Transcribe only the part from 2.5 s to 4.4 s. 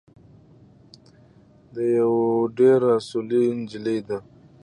ډېره اصولي نجلی ده